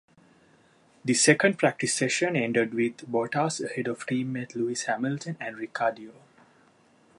[1.05, 6.13] The second practice session ended with Bottas ahead of teammate Lewis Hamilton and Ricciardo.